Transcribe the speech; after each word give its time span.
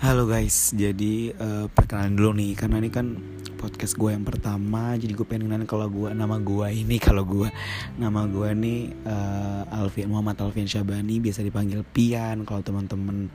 Halo 0.00 0.24
guys, 0.24 0.72
jadi 0.72 1.36
uh, 1.36 1.68
perkenalan 1.68 2.16
dulu 2.16 2.32
nih 2.40 2.56
karena 2.56 2.80
ini 2.80 2.88
kan 2.88 3.20
podcast 3.60 4.00
gue 4.00 4.08
yang 4.08 4.24
pertama, 4.24 4.96
jadi 4.96 5.12
gue 5.12 5.28
pengen 5.28 5.52
kenalin 5.52 5.68
kalau 5.68 5.92
gue 5.92 6.08
nama 6.16 6.40
gue 6.40 6.72
ini 6.72 6.96
kalau 7.12 7.20
gue 7.28 7.52
nama 8.00 8.24
gue 8.24 8.48
nih 8.48 8.96
uh, 9.04 9.68
Alvin 9.76 10.08
Muhammad 10.08 10.40
Alvin 10.40 10.64
Syabani 10.64 11.20
biasa 11.20 11.44
dipanggil 11.44 11.84
Pian 11.84 12.48
kalau 12.48 12.64
teman-teman 12.64 13.28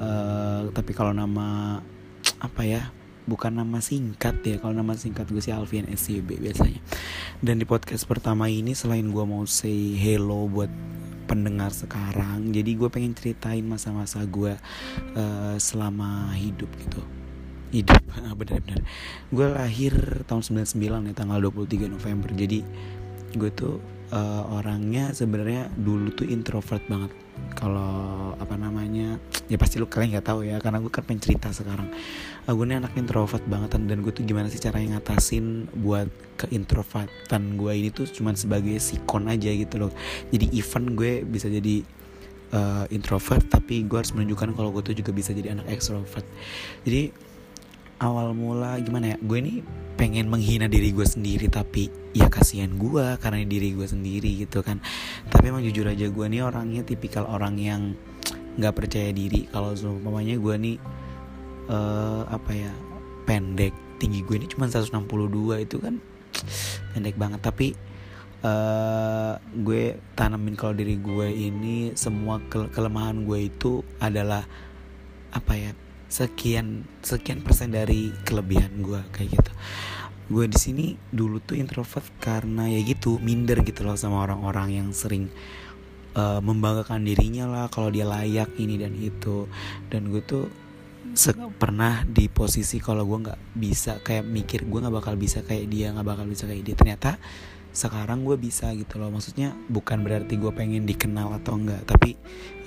uh, 0.00 0.72
tapi 0.72 0.96
kalau 0.96 1.12
nama 1.12 1.76
apa 2.40 2.62
ya 2.64 2.88
bukan 3.28 3.60
nama 3.60 3.76
singkat 3.84 4.40
ya 4.40 4.56
kalau 4.56 4.72
nama 4.72 4.96
singkat 4.96 5.28
gue 5.28 5.44
sih 5.44 5.52
Alvin 5.52 5.92
SCB 5.92 6.40
biasanya. 6.40 6.80
Dan 7.44 7.60
di 7.60 7.68
podcast 7.68 8.08
pertama 8.08 8.48
ini 8.48 8.72
selain 8.72 9.12
gue 9.12 9.24
mau 9.28 9.44
say 9.44 9.92
hello 10.00 10.48
buat 10.48 10.72
pendengar 11.28 11.68
sekarang. 11.70 12.48
Jadi 12.48 12.74
gue 12.74 12.88
pengen 12.88 13.12
ceritain 13.12 13.62
masa-masa 13.62 14.24
gue 14.24 14.56
uh, 15.12 15.56
selama 15.60 16.32
hidup 16.32 16.72
gitu. 16.80 17.04
Hidup 17.68 18.00
benar-benar 18.40 18.80
gue 19.28 19.46
lahir 19.52 20.24
tahun 20.24 20.64
99 20.64 21.12
ya 21.12 21.14
tanggal 21.14 21.38
23 21.52 21.92
November. 21.92 22.32
Jadi 22.32 22.64
gue 23.36 23.50
tuh 23.52 23.97
uh, 24.12 24.44
orangnya 24.54 25.12
sebenarnya 25.12 25.68
dulu 25.72 26.12
tuh 26.12 26.26
introvert 26.28 26.82
banget. 26.88 27.12
Kalau 27.54 28.34
apa 28.34 28.58
namanya 28.58 29.22
ya 29.46 29.56
pasti 29.56 29.78
lu 29.78 29.86
kalian 29.86 30.18
nggak 30.18 30.26
tahu 30.26 30.42
ya 30.42 30.58
karena 30.58 30.82
gue 30.82 30.90
kan 30.90 31.04
pengen 31.06 31.22
cerita 31.22 31.48
sekarang. 31.54 31.88
Uh, 32.48 32.52
gue 32.52 32.64
ini 32.66 32.76
anak 32.80 32.92
introvert 32.98 33.44
banget 33.46 33.78
dan 33.78 33.98
gue 34.02 34.12
tuh 34.12 34.24
gimana 34.24 34.50
sih 34.50 34.60
caranya 34.60 34.98
ngatasin 34.98 35.70
buat 35.78 36.08
keintrovertan 36.38 37.56
gue 37.56 37.72
ini 37.74 37.88
tuh 37.94 38.06
cuman 38.08 38.34
sebagai 38.34 38.76
sikon 38.82 39.30
aja 39.30 39.52
gitu 39.52 39.88
loh. 39.88 39.92
Jadi 40.34 40.52
event 40.56 40.86
gue 40.96 41.12
bisa 41.22 41.46
jadi 41.46 41.84
uh, 42.52 42.84
introvert 42.90 43.44
tapi 43.48 43.84
gue 43.84 43.98
harus 43.98 44.12
menunjukkan 44.16 44.56
kalau 44.56 44.70
gue 44.74 44.82
tuh 44.92 44.96
juga 44.96 45.12
bisa 45.14 45.30
jadi 45.36 45.54
anak 45.54 45.68
extrovert. 45.68 46.24
Jadi 46.82 47.12
awal 47.98 48.30
mula 48.30 48.78
gimana 48.78 49.14
ya 49.14 49.16
gue 49.18 49.38
ini 49.42 49.54
pengen 49.98 50.30
menghina 50.30 50.70
diri 50.70 50.94
gue 50.94 51.02
sendiri 51.02 51.50
tapi 51.50 51.90
ya 52.14 52.30
kasihan 52.30 52.70
gue 52.78 53.18
karena 53.18 53.42
diri 53.42 53.74
gue 53.74 53.84
sendiri 53.84 54.46
gitu 54.46 54.62
kan. 54.62 54.78
Tapi 55.26 55.50
emang 55.50 55.66
jujur 55.66 55.90
aja 55.90 56.06
gue 56.06 56.26
nih 56.30 56.46
orangnya 56.46 56.86
tipikal 56.86 57.26
orang 57.26 57.58
yang 57.58 57.98
nggak 58.54 58.74
percaya 58.78 59.10
diri. 59.10 59.50
Kalau 59.50 59.74
seumpamanya 59.74 60.38
gue 60.38 60.54
nih 60.54 60.76
uh, 61.66 62.22
apa 62.30 62.52
ya 62.54 62.72
pendek. 63.26 63.74
Tinggi 63.98 64.22
gue 64.22 64.38
ini 64.38 64.46
cuma 64.46 64.70
162 64.70 65.66
itu 65.66 65.76
kan 65.82 65.98
pendek 66.94 67.18
banget. 67.18 67.42
Tapi 67.42 67.74
uh, 68.46 69.34
gue 69.42 69.98
tanamin 70.14 70.54
kalau 70.54 70.78
diri 70.78 70.94
gue 70.94 71.26
ini 71.26 71.98
semua 71.98 72.38
ke 72.46 72.70
kelemahan 72.70 73.26
gue 73.26 73.50
itu 73.50 73.82
adalah 73.98 74.46
apa 75.34 75.52
ya 75.58 75.70
sekian 76.08 76.88
sekian 77.04 77.44
persen 77.44 77.76
dari 77.76 78.10
kelebihan 78.24 78.80
gue 78.80 79.00
kayak 79.12 79.28
gitu. 79.36 79.52
Gue 80.28 80.44
di 80.48 80.58
sini 80.60 80.86
dulu 81.08 81.40
tuh 81.40 81.56
introvert 81.56 82.04
karena 82.20 82.68
ya 82.68 82.80
gitu 82.84 83.20
minder 83.20 83.60
gitu 83.64 83.84
loh 83.84 83.96
sama 83.96 84.24
orang-orang 84.24 84.80
yang 84.80 84.88
sering 84.92 85.28
uh, 86.16 86.40
membanggakan 86.40 87.04
dirinya 87.04 87.48
lah 87.48 87.64
kalau 87.68 87.92
dia 87.92 88.08
layak 88.08 88.52
ini 88.56 88.80
dan 88.80 88.96
itu. 88.96 89.48
Dan 89.88 90.08
gue 90.08 90.24
tuh 90.24 90.48
pernah 91.56 92.04
di 92.04 92.28
posisi 92.28 92.76
kalau 92.80 93.04
gue 93.08 93.18
nggak 93.28 93.40
bisa 93.56 94.00
kayak 94.04 94.28
mikir 94.28 94.68
gue 94.68 94.78
nggak 94.84 94.92
bakal 94.92 95.14
bisa 95.16 95.40
kayak 95.40 95.68
dia 95.72 95.92
nggak 95.92 96.08
bakal 96.08 96.24
bisa 96.24 96.48
kayak 96.48 96.64
dia. 96.64 96.76
Ternyata 96.76 97.20
sekarang 97.72 98.24
gue 98.24 98.36
bisa 98.40 98.72
gitu 98.76 98.96
loh. 98.96 99.12
Maksudnya 99.12 99.52
bukan 99.68 100.04
berarti 100.04 100.40
gue 100.40 100.52
pengen 100.56 100.88
dikenal 100.88 101.36
atau 101.40 101.56
enggak 101.56 101.84
tapi 101.84 102.16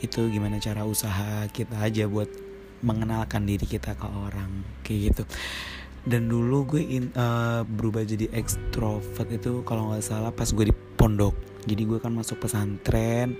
itu 0.01 0.29
gimana 0.33 0.57
cara 0.57 0.81
usaha 0.81 1.45
kita 1.53 1.77
aja 1.77 2.09
buat 2.09 2.50
mengenalkan 2.81 3.45
diri 3.45 3.65
kita 3.65 3.97
ke 3.97 4.07
orang 4.07 4.65
kayak 4.85 5.13
gitu. 5.13 5.23
Dan 6.01 6.33
dulu 6.33 6.77
gue 6.77 6.81
in, 6.81 7.13
uh, 7.13 7.61
berubah 7.61 8.01
jadi 8.01 8.25
ekstrovert 8.33 9.29
itu 9.29 9.61
kalau 9.61 9.93
nggak 9.93 10.01
salah 10.01 10.33
pas 10.33 10.49
gue 10.49 10.69
di 10.69 10.75
pondok. 10.97 11.37
Jadi 11.69 11.81
gue 11.85 12.01
kan 12.01 12.09
masuk 12.09 12.41
pesantren 12.41 13.37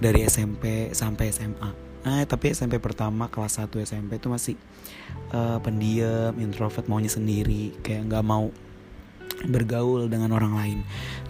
dari 0.00 0.28
SMP 0.28 0.92
sampai 0.92 1.32
SMA 1.32 1.90
nah 2.00 2.24
tapi 2.24 2.56
SMP 2.56 2.80
pertama 2.80 3.28
kelas 3.28 3.60
1 3.60 3.76
SMP 3.84 4.16
itu 4.16 4.32
masih 4.32 4.56
uh, 5.36 5.60
pendiam 5.60 6.32
introvert 6.40 6.88
maunya 6.88 7.12
sendiri 7.12 7.76
kayak 7.84 8.08
nggak 8.08 8.24
mau 8.24 8.48
bergaul 9.40 10.04
dengan 10.12 10.36
orang 10.36 10.52
lain. 10.52 10.78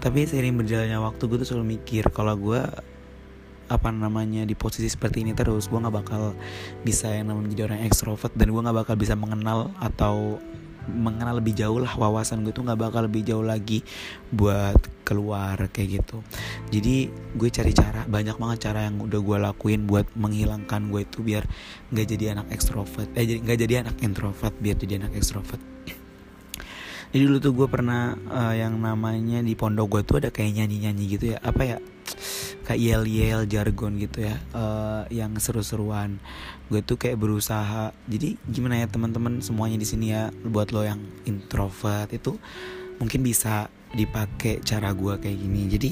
Tapi 0.02 0.26
seiring 0.26 0.58
berjalannya 0.58 0.98
waktu 0.98 1.22
gue 1.30 1.38
tuh 1.42 1.48
selalu 1.54 1.78
mikir 1.78 2.10
kalau 2.10 2.34
gue 2.34 2.58
apa 3.70 3.94
namanya 3.94 4.42
di 4.42 4.58
posisi 4.58 4.90
seperti 4.90 5.22
ini 5.22 5.32
terus 5.32 5.70
gue 5.70 5.78
nggak 5.78 5.94
bakal 5.94 6.34
bisa 6.82 7.06
yang 7.06 7.30
namanya 7.30 7.46
menjadi 7.46 7.62
orang 7.70 7.80
ekstrovert 7.86 8.34
dan 8.34 8.50
gue 8.50 8.60
nggak 8.60 8.78
bakal 8.82 8.94
bisa 8.98 9.14
mengenal 9.14 9.70
atau 9.78 10.42
mengenal 10.90 11.38
lebih 11.38 11.54
jauh 11.54 11.78
lah 11.78 11.92
wawasan 11.94 12.42
gue 12.42 12.50
tuh 12.50 12.66
nggak 12.66 12.90
bakal 12.90 13.06
lebih 13.06 13.22
jauh 13.22 13.44
lagi 13.44 13.84
buat 14.34 14.76
keluar 15.06 15.58
kayak 15.70 16.02
gitu. 16.02 16.22
Jadi 16.70 17.10
gue 17.10 17.48
cari 17.50 17.72
cara 17.74 18.06
banyak 18.06 18.36
banget 18.38 18.58
cara 18.70 18.86
yang 18.90 18.98
udah 18.98 19.20
gue 19.20 19.38
lakuin 19.38 19.86
buat 19.86 20.06
menghilangkan 20.18 20.90
gue 20.90 21.02
itu 21.06 21.22
biar 21.22 21.46
nggak 21.94 22.06
jadi 22.06 22.24
anak 22.38 22.46
ekstrovert 22.54 23.10
eh 23.14 23.26
jadi 23.26 23.38
nggak 23.42 23.58
jadi 23.58 23.74
anak 23.86 23.96
introvert 24.02 24.54
biar 24.58 24.76
jadi 24.78 25.06
anak 25.06 25.14
ekstrovert. 25.14 25.62
Jadi 27.10 27.22
dulu 27.26 27.38
tuh 27.42 27.52
gue 27.58 27.66
pernah 27.66 28.14
uh, 28.14 28.54
yang 28.54 28.78
namanya 28.78 29.42
di 29.42 29.58
pondok 29.58 29.98
gue 29.98 30.02
tuh 30.06 30.16
ada 30.22 30.30
kayak 30.30 30.62
nyanyi 30.62 30.86
nyanyi 30.86 31.04
gitu 31.18 31.34
ya 31.34 31.42
apa 31.42 31.62
ya 31.66 31.76
kayak 32.64 32.80
yel 32.80 33.04
yel 33.06 33.42
jargon 33.46 33.98
gitu 33.98 34.26
ya 34.26 34.36
uh, 34.54 35.04
yang 35.10 35.34
seru-seruan. 35.36 36.22
Gue 36.70 36.82
tuh 36.86 37.00
kayak 37.00 37.18
berusaha. 37.18 37.90
Jadi 38.06 38.38
gimana 38.46 38.78
ya 38.78 38.86
teman-teman 38.86 39.42
semuanya 39.42 39.76
di 39.80 39.86
sini 39.88 40.14
ya 40.14 40.30
buat 40.46 40.70
lo 40.70 40.86
yang 40.86 41.02
introvert 41.26 42.10
itu 42.14 42.38
mungkin 43.02 43.24
bisa 43.24 43.72
dipakai 43.90 44.62
cara 44.62 44.94
gue 44.94 45.14
kayak 45.18 45.38
gini. 45.38 45.62
Jadi 45.66 45.90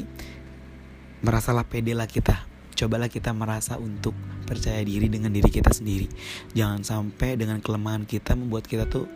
merasalah 1.22 1.66
pede 1.66 1.94
lah 1.94 2.06
kita. 2.06 2.46
Cobalah 2.78 3.10
kita 3.10 3.34
merasa 3.34 3.74
untuk 3.74 4.14
percaya 4.46 4.78
diri 4.86 5.10
dengan 5.10 5.34
diri 5.34 5.50
kita 5.50 5.74
sendiri. 5.74 6.06
Jangan 6.54 6.86
sampai 6.86 7.34
dengan 7.34 7.58
kelemahan 7.58 8.06
kita 8.06 8.38
membuat 8.38 8.70
kita 8.70 8.86
tuh 8.86 9.10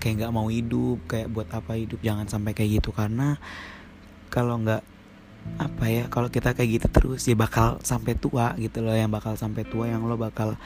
kayak 0.00 0.24
nggak 0.24 0.32
mau 0.32 0.48
hidup 0.48 1.04
kayak 1.04 1.28
buat 1.28 1.48
apa 1.52 1.76
hidup. 1.76 2.00
Jangan 2.00 2.24
sampai 2.26 2.56
kayak 2.56 2.80
gitu 2.80 2.90
karena 2.96 3.36
kalau 4.32 4.56
nggak 4.64 4.80
apa 5.60 5.84
ya 5.90 6.04
kalau 6.08 6.32
kita 6.32 6.56
kayak 6.56 6.80
gitu 6.80 6.86
terus 6.88 7.22
ya 7.28 7.36
bakal 7.36 7.76
sampai 7.84 8.16
tua 8.16 8.56
gitu 8.56 8.80
loh 8.80 8.96
yang 8.96 9.12
bakal 9.12 9.36
sampai 9.36 9.62
tua 9.68 9.90
yang 9.90 10.02
lo 10.08 10.16
bakal 10.16 10.56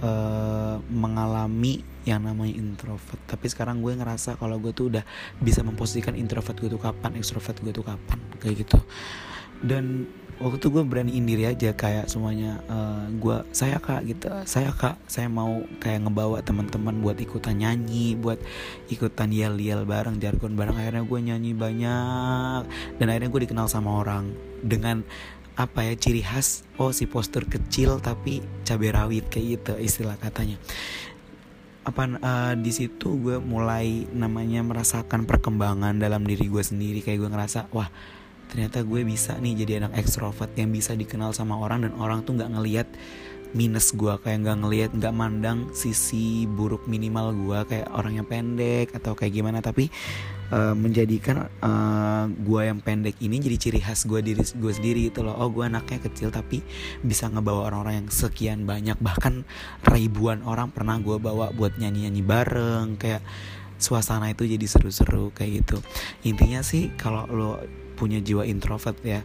uh, 0.00 0.76
mengalami 0.88 1.84
yang 2.02 2.26
namanya 2.26 2.58
introvert. 2.58 3.20
Tapi 3.30 3.46
sekarang 3.46 3.78
gue 3.78 3.94
ngerasa 3.94 4.34
kalau 4.34 4.58
gue 4.58 4.74
tuh 4.74 4.90
udah 4.90 5.04
bisa 5.38 5.62
memposisikan 5.62 6.18
introvert 6.18 6.58
gue 6.58 6.70
tuh 6.70 6.82
kapan 6.82 7.14
extrovert 7.18 7.58
gue 7.62 7.70
tuh 7.70 7.86
kapan 7.86 8.18
kayak 8.42 8.66
gitu. 8.66 8.78
Dan 9.62 10.10
waktu 10.42 10.58
itu 10.58 10.68
gue 10.74 10.82
beraniin 10.82 11.22
diri 11.22 11.46
aja 11.46 11.70
kayak 11.70 12.10
semuanya 12.10 12.58
uh, 12.66 13.06
gue 13.14 13.46
saya 13.54 13.78
kak 13.78 14.02
gitu. 14.10 14.26
Saya 14.42 14.74
kak 14.74 14.98
saya 15.06 15.30
mau 15.30 15.62
kayak 15.78 16.10
ngebawa 16.10 16.42
teman-teman 16.42 16.98
buat 16.98 17.14
ikutan 17.22 17.62
nyanyi 17.62 18.18
buat 18.18 18.42
ikutan 18.90 19.30
yel 19.30 19.54
yel 19.62 19.86
bareng 19.86 20.18
jargon 20.18 20.58
bareng. 20.58 20.74
Akhirnya 20.74 21.06
gue 21.06 21.20
nyanyi 21.22 21.52
banyak 21.54 22.62
dan 22.98 23.06
akhirnya 23.06 23.30
gue 23.30 23.40
dikenal 23.46 23.70
sama 23.70 24.02
orang 24.02 24.34
dengan 24.66 25.06
apa 25.54 25.84
ya 25.84 25.94
ciri 25.94 26.24
khas 26.24 26.64
oh 26.80 26.96
si 26.96 27.04
poster 27.04 27.44
kecil 27.44 28.00
tapi 28.00 28.40
cabai 28.66 28.90
rawit 28.90 29.30
kayak 29.30 29.46
gitu 29.62 29.72
istilah 29.78 30.18
katanya. 30.18 30.58
Apa 31.86 32.18
uh, 32.18 32.54
di 32.58 32.74
situ 32.74 33.14
gue 33.22 33.38
mulai 33.38 34.10
namanya 34.10 34.66
merasakan 34.66 35.22
perkembangan 35.22 36.02
dalam 36.02 36.26
diri 36.26 36.50
gue 36.50 36.62
sendiri. 36.66 36.98
Kayak 36.98 37.26
gue 37.26 37.30
ngerasa 37.30 37.70
wah 37.70 37.90
ternyata 38.52 38.84
gue 38.84 39.00
bisa 39.00 39.32
nih 39.40 39.64
jadi 39.64 39.72
anak 39.80 39.96
ekstrovert 39.96 40.52
yang 40.60 40.68
bisa 40.68 40.92
dikenal 40.92 41.32
sama 41.32 41.56
orang 41.56 41.88
dan 41.88 41.96
orang 41.96 42.20
tuh 42.20 42.36
nggak 42.36 42.52
ngelihat 42.52 42.88
minus 43.52 43.92
gue 43.92 44.12
kayak 44.20 44.44
nggak 44.44 44.58
ngelihat 44.64 44.90
nggak 44.96 45.14
mandang 45.16 45.68
sisi 45.76 46.48
buruk 46.48 46.88
minimal 46.88 47.36
gue 47.36 47.58
kayak 47.68 47.88
orang 47.92 48.20
yang 48.20 48.26
pendek 48.28 48.92
atau 48.96 49.12
kayak 49.12 49.32
gimana. 49.32 49.60
Tapi 49.60 49.92
uh, 50.52 50.72
menjadikan 50.72 51.52
uh, 51.60 52.28
gue 52.32 52.60
yang 52.64 52.80
pendek 52.80 53.16
ini 53.20 53.40
jadi 53.40 53.56
ciri 53.60 53.80
khas 53.84 54.08
gue 54.08 54.20
diri 54.24 54.40
gue 54.40 54.72
sendiri 54.72 55.12
itu 55.12 55.20
loh. 55.20 55.36
Oh 55.36 55.52
gue 55.52 55.68
anaknya 55.68 56.00
kecil 56.00 56.32
tapi 56.32 56.64
bisa 57.04 57.28
ngebawa 57.28 57.72
orang-orang 57.72 58.04
yang 58.04 58.08
sekian 58.08 58.64
banyak 58.64 58.96
bahkan 59.04 59.44
ribuan 59.84 60.40
orang 60.48 60.72
pernah 60.72 60.96
gue 60.96 61.20
bawa 61.20 61.52
buat 61.52 61.76
nyanyi-nyanyi 61.76 62.24
bareng. 62.24 62.96
Kayak 62.96 63.20
suasana 63.76 64.32
itu 64.32 64.48
jadi 64.48 64.64
seru-seru 64.64 65.28
kayak 65.36 65.64
gitu. 65.64 65.76
Intinya 66.24 66.64
sih 66.64 66.88
kalau 66.96 67.28
lo 67.28 67.81
punya 67.94 68.18
jiwa 68.18 68.48
introvert 68.48 68.98
ya. 69.04 69.22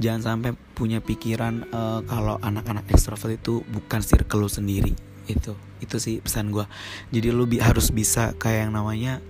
Jangan 0.00 0.22
sampai 0.22 0.50
punya 0.72 1.04
pikiran 1.04 1.68
uh, 1.70 2.00
kalau 2.08 2.40
anak-anak 2.40 2.88
ekstrovert 2.88 3.36
itu 3.36 3.62
bukan 3.68 4.00
circle 4.00 4.46
lu 4.46 4.50
sendiri. 4.50 4.92
Itu 5.24 5.56
itu 5.84 5.96
sih 6.00 6.16
pesan 6.24 6.48
gue 6.48 6.64
jadi 7.12 7.28
lu 7.28 7.44
bi 7.44 7.60
harus 7.60 7.92
bisa 7.92 8.32
kayak 8.40 8.68
yang 8.68 8.72
namanya 8.72 9.20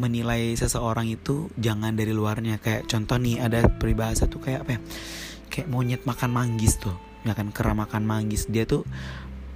menilai 0.00 0.56
seseorang 0.56 1.12
itu 1.12 1.52
jangan 1.60 1.92
dari 1.92 2.10
luarnya. 2.16 2.58
Kayak 2.58 2.88
contoh 2.88 3.16
nih 3.20 3.38
ada 3.42 3.68
peribahasa 3.68 4.26
tuh 4.26 4.40
kayak 4.40 4.64
apa 4.64 4.70
ya? 4.76 4.80
Kayak 5.52 5.68
monyet 5.68 6.02
makan 6.08 6.30
manggis 6.32 6.80
tuh. 6.80 6.96
Ya 7.22 7.36
kan 7.36 7.52
kera 7.52 7.76
makan 7.76 8.08
manggis. 8.08 8.48
Dia 8.48 8.64
tuh 8.64 8.88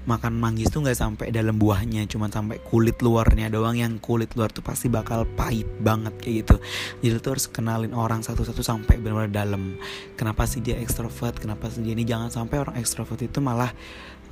makan 0.06 0.38
manggis 0.38 0.70
tuh 0.70 0.86
nggak 0.86 0.94
sampai 0.94 1.34
dalam 1.34 1.58
buahnya 1.58 2.06
cuman 2.06 2.30
sampai 2.30 2.62
kulit 2.62 3.02
luarnya 3.02 3.50
doang. 3.50 3.74
Yang 3.76 3.98
kulit 4.00 4.30
luar 4.38 4.54
tuh 4.54 4.62
pasti 4.62 4.86
bakal 4.86 5.26
pahit 5.34 5.66
banget 5.82 6.14
kayak 6.22 6.34
gitu. 6.46 6.56
Jadi 7.02 7.14
tuh 7.18 7.30
harus 7.36 7.46
kenalin 7.50 7.92
orang 7.92 8.22
satu-satu 8.22 8.62
sampai 8.62 9.02
benar-benar 9.02 9.34
dalam. 9.34 9.76
Kenapa 10.14 10.46
sih 10.46 10.62
dia 10.62 10.78
ekstrovert? 10.78 11.36
Kenapa 11.42 11.68
sih 11.68 11.82
dia 11.82 11.92
ini? 11.92 12.06
Jangan 12.06 12.30
sampai 12.30 12.56
orang 12.62 12.78
ekstrovert 12.78 13.20
itu 13.20 13.42
malah 13.42 13.74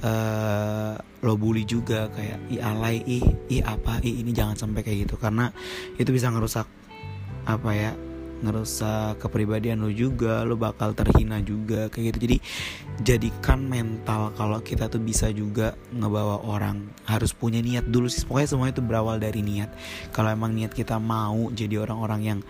uh, 0.07 0.95
lo 1.27 1.35
bully 1.35 1.67
juga. 1.67 2.09
Kayak 2.15 2.39
i 2.49 2.57
alay 2.63 2.97
i 3.05 3.19
i 3.51 3.59
apa 3.61 3.99
i 4.07 4.23
ini. 4.23 4.31
Jangan 4.31 4.55
sampai 4.55 4.87
kayak 4.87 5.11
gitu. 5.11 5.19
Karena 5.19 5.51
itu 5.99 6.09
bisa 6.15 6.31
ngerusak 6.31 6.71
apa 7.45 7.71
ya 7.77 7.93
ngerusak 8.45 9.25
kepribadian 9.25 9.81
lo 9.81 9.91
juga 9.91 10.45
lo 10.45 10.55
bakal 10.61 10.93
terhina 10.93 11.41
juga 11.41 11.89
kayak 11.89 12.05
gitu. 12.13 12.19
Jadi 12.29 12.37
jadikan 13.03 13.65
mental 13.65 14.31
kalau 14.37 14.61
kita 14.61 14.93
tuh 14.93 15.01
bisa 15.01 15.33
juga 15.33 15.73
ngebawa 15.91 16.45
orang. 16.45 16.85
Harus 17.09 17.33
punya 17.33 17.65
niat 17.65 17.89
dulu 17.89 18.07
sih. 18.07 18.29
Pokoknya 18.29 18.49
semua 18.49 18.69
itu 18.69 18.85
berawal 18.85 19.17
dari 19.17 19.41
niat. 19.41 19.73
Kalau 20.13 20.29
emang 20.29 20.53
niat 20.53 20.77
kita 20.77 21.01
mau 21.01 21.49
jadi 21.51 21.81
orang-orang 21.81 22.21
yang 22.23 22.41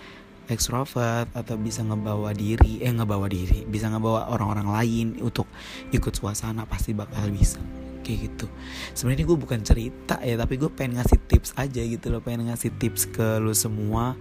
ekstrovert 0.48 1.32
atau 1.32 1.56
bisa 1.56 1.80
ngebawa 1.80 2.36
diri 2.36 2.84
eh 2.84 2.92
ngebawa 2.92 3.32
diri 3.32 3.64
bisa 3.64 3.88
ngebawa 3.88 4.28
orang-orang 4.28 4.68
lain 4.68 5.06
untuk 5.24 5.48
ikut 5.88 6.12
suasana 6.12 6.68
pasti 6.68 6.92
bakal 6.92 7.32
bisa. 7.32 7.60
Kayak 8.04 8.18
gitu. 8.28 8.46
Sebenarnya 8.92 9.24
gue 9.24 9.38
bukan 9.40 9.60
cerita 9.64 10.20
ya 10.20 10.36
tapi 10.36 10.60
gue 10.60 10.68
pengen 10.68 11.00
ngasih 11.00 11.24
tips 11.24 11.56
aja 11.56 11.80
gitu 11.80 12.12
loh. 12.12 12.20
Pengen 12.20 12.52
ngasih 12.52 12.76
tips 12.76 13.08
ke 13.08 13.40
lo 13.40 13.56
semua 13.56 14.12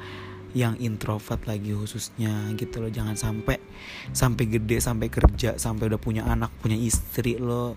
yang 0.53 0.77
introvert 0.77 1.41
lagi 1.49 1.73
khususnya 1.73 2.53
gitu 2.55 2.81
loh. 2.81 2.91
Jangan 2.93 3.17
sampai 3.17 3.57
sampai 4.13 4.45
gede 4.47 4.77
sampai 4.77 5.09
kerja 5.09 5.57
sampai 5.57 5.89
udah 5.89 6.01
punya 6.01 6.23
anak 6.29 6.53
punya 6.61 6.77
istri 6.77 7.41
lo 7.41 7.75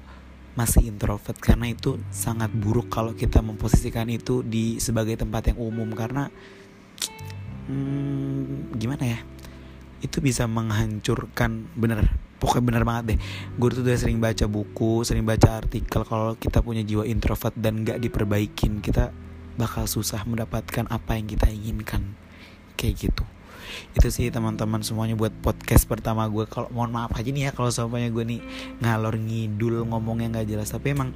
masih 0.57 0.89
introvert. 0.89 1.37
Karena 1.41 1.73
itu 1.73 2.01
sangat 2.13 2.53
buruk 2.53 2.93
kalau 2.93 3.17
kita 3.17 3.41
memposisikan 3.41 4.09
itu 4.13 4.45
di 4.45 4.77
sebagai 4.81 5.17
tempat 5.17 5.53
yang 5.53 5.59
umum. 5.61 5.89
Karena 5.97 6.29
hmm, 7.69 8.77
gimana 8.77 9.05
ya? 9.05 9.21
Itu 10.05 10.21
bisa 10.21 10.45
menghancurkan 10.45 11.73
bener 11.73 12.13
pokoknya 12.37 12.65
bener 12.69 12.85
banget 12.85 13.05
deh. 13.17 13.19
Gue 13.57 13.69
tuh 13.73 13.81
udah 13.81 13.97
sering 13.97 14.21
baca 14.21 14.45
buku 14.45 15.01
sering 15.09 15.25
baca 15.25 15.65
artikel 15.65 16.05
kalau 16.05 16.37
kita 16.37 16.61
punya 16.61 16.85
jiwa 16.85 17.09
introvert 17.09 17.57
dan 17.57 17.81
gak 17.81 18.01
diperbaikin 18.05 18.85
kita 18.85 19.13
bakal 19.57 19.89
susah 19.89 20.21
mendapatkan 20.29 20.85
apa 20.93 21.17
yang 21.17 21.25
kita 21.25 21.49
inginkan 21.49 22.13
kayak 22.77 23.09
gitu. 23.09 23.25
Itu 23.97 24.09
sih 24.13 24.31
teman-teman 24.31 24.85
semuanya 24.85 25.19
buat 25.19 25.33
podcast 25.43 25.89
pertama 25.91 26.29
gue 26.31 26.47
kalau 26.47 26.71
mohon 26.71 26.93
maaf 26.93 27.17
aja 27.17 27.29
nih 27.33 27.49
ya 27.49 27.53
kalau 27.57 27.73
sampainya 27.73 28.13
gue 28.13 28.25
nih 28.25 28.41
ngalor 28.85 29.19
ngidul 29.19 29.89
ngomongnya 29.89 30.39
nggak 30.39 30.49
jelas. 30.53 30.71
Tapi 30.71 30.95
emang 30.95 31.11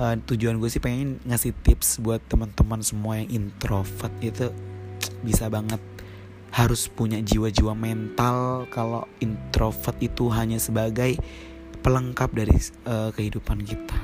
uh, 0.00 0.16
tujuan 0.26 0.58
gue 0.58 0.68
sih 0.72 0.82
pengen 0.82 1.22
ngasih 1.28 1.54
tips 1.62 2.02
buat 2.02 2.24
teman-teman 2.26 2.80
semua 2.82 3.20
yang 3.22 3.44
introvert 3.44 4.14
itu 4.24 4.50
bisa 5.22 5.46
banget 5.52 5.80
harus 6.54 6.86
punya 6.86 7.18
jiwa-jiwa 7.18 7.74
mental 7.74 8.70
kalau 8.70 9.10
introvert 9.18 9.98
itu 9.98 10.30
hanya 10.30 10.62
sebagai 10.62 11.18
pelengkap 11.82 12.30
dari 12.30 12.54
uh, 12.86 13.10
kehidupan 13.10 13.66
kita 13.66 13.98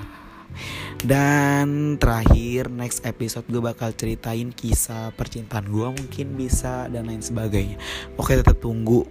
dan 1.05 1.97
terakhir 1.97 2.69
next 2.69 3.05
episode 3.05 3.47
gue 3.49 3.63
bakal 3.63 3.93
ceritain 3.93 4.53
kisah 4.53 5.13
percintaan 5.17 5.69
gue 5.69 5.89
mungkin 5.93 6.37
bisa 6.37 6.89
dan 6.93 7.09
lain 7.09 7.25
sebagainya. 7.25 7.81
Oke 8.17 8.37
tetap 8.37 8.61
tunggu 8.61 9.09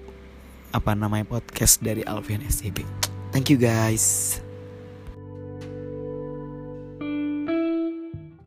apa 0.69 0.93
namanya 0.93 1.25
podcast 1.25 1.81
dari 1.81 2.05
Alvin 2.05 2.45
SCB 2.45 2.85
thank 3.33 3.49
you 3.49 3.57
guys 3.57 4.37